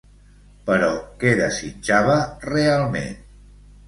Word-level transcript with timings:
Però 0.69 0.87
què 1.23 1.33
desitjava, 1.39 2.15
realment? 2.47 3.13